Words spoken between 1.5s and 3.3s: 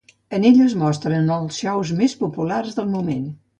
shows més populars del moment.